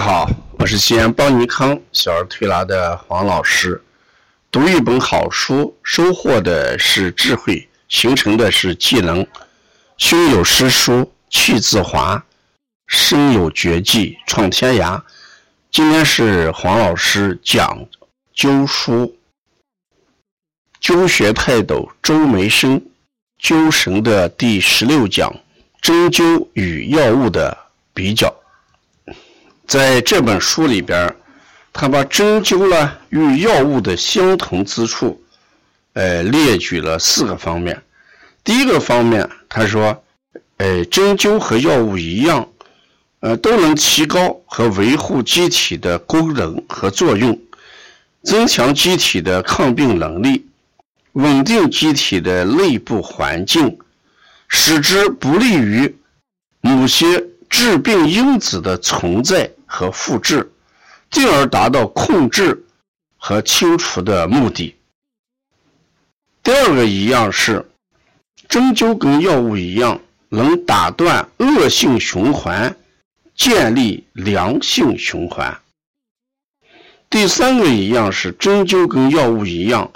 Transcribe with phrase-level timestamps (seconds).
[0.00, 3.82] 好，我是西安邦尼康小儿推拿的黄老师。
[4.50, 9.26] 读一本好书，收获的是智慧，形成的是技能。
[9.98, 12.24] 胸有诗书气自华，
[12.86, 14.98] 身有绝技创天涯。
[15.70, 17.86] 今天是黄老师讲
[18.34, 19.14] 灸书，
[20.80, 22.82] 灸学泰斗周梅生
[23.38, 25.30] 灸神的第十六讲：
[25.82, 27.54] 针灸与药物的
[27.92, 28.34] 比较。
[29.70, 31.14] 在这本书里边，
[31.72, 35.22] 他把针灸呢与药物的相同之处，
[35.92, 37.80] 呃，列举了四个方面。
[38.42, 40.02] 第一个方面，他说，
[40.56, 42.48] 呃，针灸和药物一样，
[43.20, 47.40] 呃，都能提高和维护机体的功能和作用，
[48.24, 50.46] 增强机体的抗病能力，
[51.12, 53.78] 稳定机体的内部环境，
[54.48, 55.94] 使之不利于
[56.60, 59.48] 某些致病因子的存在。
[59.70, 60.50] 和复制，
[61.10, 62.64] 进而达到控制
[63.16, 64.74] 和清除的目的。
[66.42, 67.64] 第二个一样是，
[68.48, 72.76] 针灸跟药物一样，能打断恶性循环，
[73.36, 75.56] 建立良性循环。
[77.08, 79.92] 第三个一样是，针灸跟药物一样，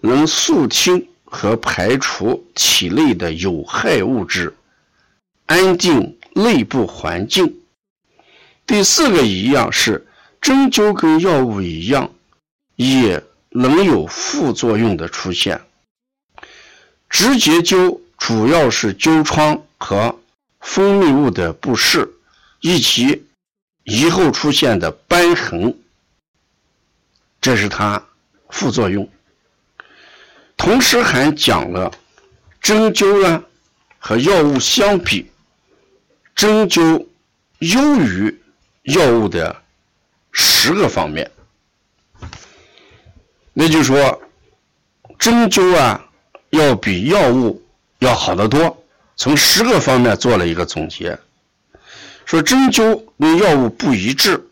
[0.00, 4.54] 能肃清和排除体内的有害物质，
[5.46, 7.54] 安定内部环境。
[8.68, 10.06] 第四个一样是
[10.42, 12.12] 针灸跟药物一样，
[12.76, 15.58] 也能有副作用的出现。
[17.08, 20.20] 直接灸主要是灸疮和
[20.60, 22.06] 分泌物的不适，
[22.60, 23.24] 以及
[23.84, 25.74] 以后出现的瘢痕，
[27.40, 28.04] 这是它
[28.50, 29.08] 副作用。
[30.58, 31.90] 同时还讲了
[32.60, 33.42] 针灸呢
[33.98, 35.26] 和药物相比，
[36.34, 37.06] 针灸
[37.60, 38.38] 优于。
[38.88, 39.54] 药物的
[40.32, 41.30] 十个方面，
[43.52, 44.22] 那就是说，
[45.18, 46.02] 针灸啊，
[46.50, 47.62] 要比药物
[47.98, 48.82] 要好得多。
[49.14, 51.18] 从十个方面做了一个总结，
[52.24, 54.42] 说针灸跟药物不一致，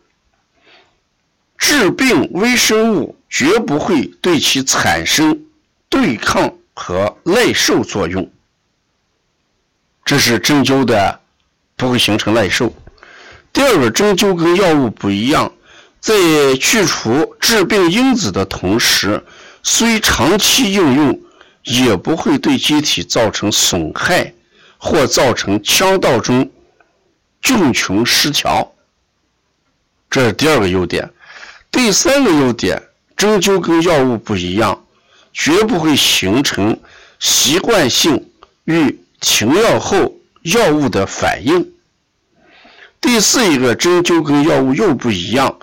[1.57, 5.47] 治病微生物绝不会对其产生
[5.89, 8.31] 对抗和耐受作用，
[10.05, 11.21] 这是针灸的
[11.75, 12.71] 不会形成耐受。
[13.57, 15.51] 第二个，针灸跟药物不一样，
[15.99, 16.15] 在
[16.61, 19.25] 去除致病因子的同时，
[19.63, 21.19] 虽长期应用，
[21.63, 24.35] 也不会对机体造成损害
[24.77, 26.51] 或造成腔道中
[27.41, 28.71] 菌群失调。
[30.11, 31.11] 这是第二个优点。
[31.73, 32.83] 第三个优点，
[33.17, 34.85] 针灸跟药物不一样，
[35.33, 36.79] 绝不会形成
[37.19, 38.29] 习惯性
[38.67, 41.73] 与停药后药物的反应。
[43.01, 45.59] 第四一个针灸跟药物又不一样，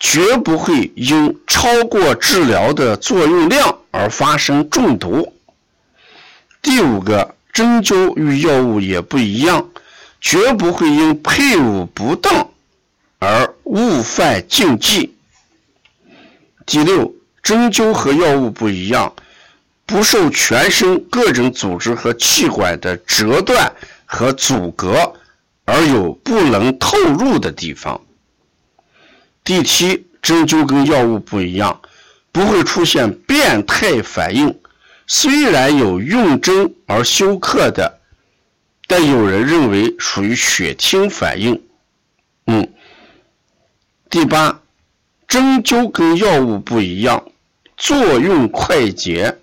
[0.00, 5.32] 绝不会因超过治疗的作用量而发生中毒。
[6.60, 9.68] 第五个针灸与药物也不一样，
[10.20, 12.50] 绝不会因配伍不当
[13.20, 15.14] 而误犯禁忌。
[16.66, 19.12] 第六，针灸和药物不一样，
[19.86, 23.72] 不受全身各种组织和气管的折断
[24.04, 25.14] 和阻隔。
[25.70, 28.00] 而有不能透入的地方。
[29.44, 31.82] 第七，针灸跟药物不一样，
[32.32, 34.58] 不会出现变态反应。
[35.06, 38.00] 虽然有用针而休克的，
[38.86, 41.62] 但有人认为属于血清反应。
[42.46, 42.66] 嗯。
[44.08, 44.62] 第八，
[45.26, 47.22] 针灸跟药物不一样，
[47.76, 49.36] 作用快捷。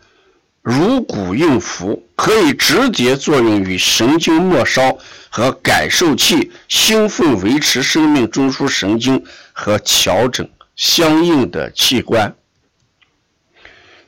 [0.65, 4.97] 如骨应符，可以直接作用于神经末梢
[5.29, 12.35] 和感受器，兴奋维持生命中枢神经和调整相应的器官。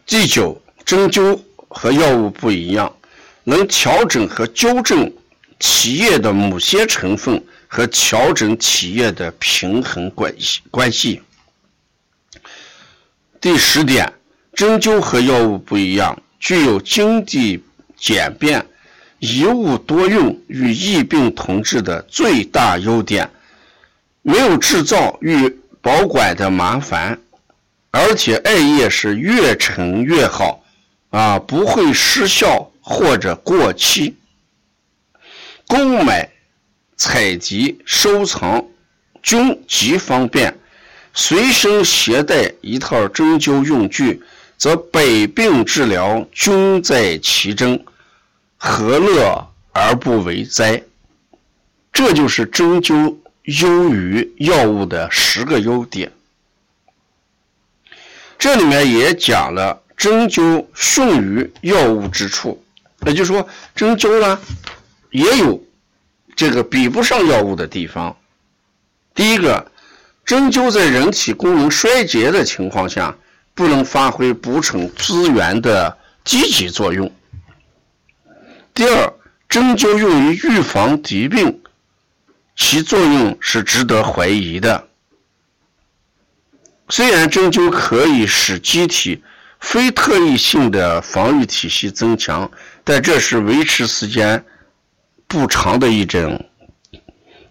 [0.07, 2.91] 第九，针灸和药物不一样，
[3.43, 5.13] 能调整和纠正
[5.59, 11.21] 体液的某些成分和调整体液的平衡关系关系。
[13.39, 14.11] 第十点，
[14.55, 16.19] 针灸和药物不一样。
[16.39, 17.63] 具有经济
[17.97, 18.65] 简便、
[19.19, 23.29] 一物多用与疫病同治的最大优点，
[24.21, 25.49] 没有制造与
[25.81, 27.19] 保管的麻烦，
[27.91, 30.63] 而且艾叶是越陈越好，
[31.09, 34.15] 啊，不会失效或者过期。
[35.67, 36.29] 购买、
[36.95, 38.65] 采集、收藏
[39.21, 40.57] 均极方便，
[41.13, 44.21] 随身携带一套针灸用具。
[44.57, 47.85] 则百病治疗均在其中，
[48.57, 50.81] 何乐而不为哉？
[51.93, 56.11] 这就是针灸优于药物的十个优点。
[58.37, 62.63] 这里面也讲了针灸逊于药物之处，
[63.05, 64.39] 也就是说，针灸呢
[65.11, 65.63] 也有
[66.35, 68.15] 这个比不上药物的地方。
[69.15, 69.71] 第一个，
[70.23, 73.17] 针灸在人体功能衰竭的情况下，
[73.57, 77.11] 不能发挥补充资源的积极作用。
[78.71, 79.11] 第二，
[79.49, 81.63] 针灸用于预防疾病，
[82.55, 84.87] 其作用是值得怀疑的。
[86.89, 89.23] 虽然针灸可以使机体
[89.59, 92.51] 非特异性的防御体系增强，
[92.83, 94.45] 但这是维持时间
[95.25, 96.47] 不长的一种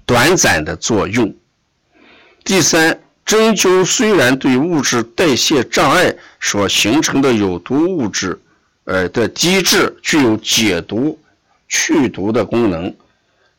[0.06, 1.34] 短暂的作用。
[2.44, 8.40] 第三，针灸虽然对物质代谢障碍所形成的有毒物质，
[8.84, 11.18] 呃的机制具有解毒、
[11.66, 12.94] 去毒的功能，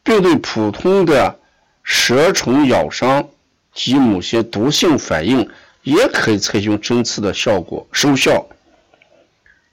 [0.03, 1.37] 并对普通的
[1.83, 3.27] 蛇虫咬伤
[3.73, 5.49] 及某些毒性反应
[5.83, 8.47] 也可以采用针刺的效果收效。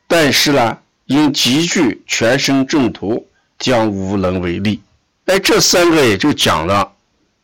[0.08, 0.76] 但是呢，
[1.06, 3.24] 因极具全身中毒，
[3.60, 4.82] 将无能为力。
[5.26, 6.90] 哎，这三个也就讲了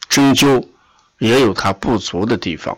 [0.08, 0.64] 针灸。
[1.20, 2.76] 也有它不足的地方，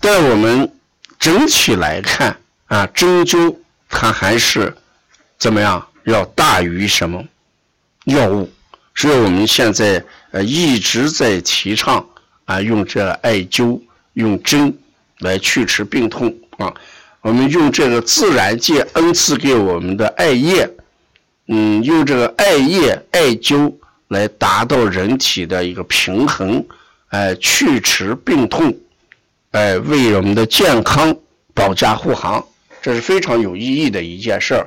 [0.00, 0.72] 但我们
[1.18, 2.36] 整体来看
[2.66, 3.54] 啊，针灸
[3.90, 4.74] 它还是
[5.38, 7.22] 怎么样要大于什么
[8.04, 8.50] 药物？
[8.94, 12.04] 所以我们现在呃一直在提倡
[12.46, 13.78] 啊，用这艾灸、
[14.14, 14.76] 用针
[15.18, 16.72] 来祛除病痛啊。
[17.20, 20.68] 我们用这个自然界恩赐给我们的艾叶，
[21.48, 23.74] 嗯，用这个艾叶艾灸
[24.08, 26.64] 来达到人体的一个平衡。
[27.10, 28.76] 哎，祛持病痛，
[29.50, 31.16] 哎，为我们的健康
[31.52, 32.44] 保驾护航，
[32.80, 34.66] 这是非常有意义的一件事儿。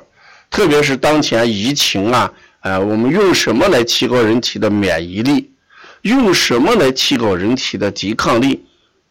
[0.52, 5.52] 特别是当前疫情啊，哎，我们用什么来提高人体的免疫力？
[6.02, 8.62] 用什么来提高人体的抵抗力？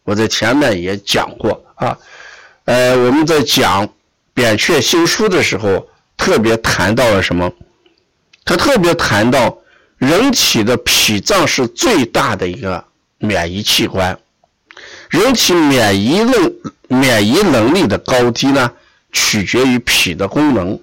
[0.03, 1.97] 我在前面也讲过啊，
[2.65, 3.89] 呃，我们在讲
[4.33, 7.51] 扁鹊新书的时候，特别谈到了什么？
[8.45, 9.57] 他特别谈到
[9.97, 12.85] 人体的脾脏是最大的一个。
[13.23, 14.19] 免疫器官，
[15.09, 16.53] 人体免疫能
[16.89, 18.69] 免疫能力的高低呢，
[19.13, 20.77] 取决于脾的功能。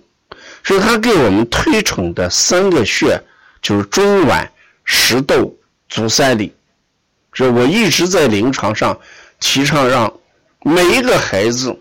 [0.65, 3.21] 所以，他给我们推崇的三个穴
[3.61, 4.49] 就是中脘、
[4.87, 5.55] 食窦、
[5.91, 6.55] 足三里。
[7.31, 8.99] 这我一直在临床上
[9.39, 10.11] 提倡让
[10.63, 11.79] 每一个孩子、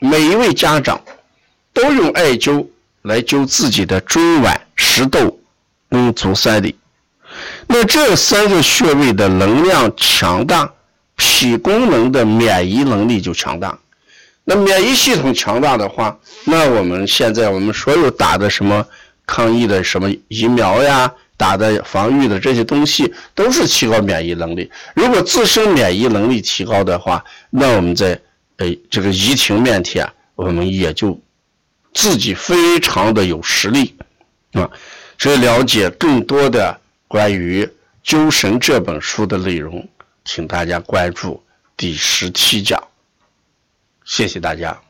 [0.00, 1.00] 每一位家长
[1.72, 2.66] 都用艾灸
[3.02, 5.38] 来灸自己的中脘、食窦
[5.88, 6.74] 跟足三里。
[7.66, 10.72] 那这三个穴位的能量强大，
[11.16, 13.76] 脾功能的免疫能力就强大。
[14.44, 18.86] 那免疫系统强大的话，那我们现在我们所有打的什么
[19.26, 24.70] 抗疫的什么疫苗呀，打的防御的这些东西，都是提高免疫能力。
[24.94, 28.20] 如果自身免疫能力提高的话，那我们在
[28.58, 31.18] 哎这个疫情面前，我们也就
[31.94, 33.96] 自己非常的有实力
[34.52, 34.70] 啊。
[35.18, 36.78] 所以了解更多的。
[37.14, 37.64] 关于
[38.04, 39.88] 《灸神》这本书的内容，
[40.24, 41.40] 请大家关注
[41.76, 42.82] 第十七讲。
[44.04, 44.83] 谢谢大家。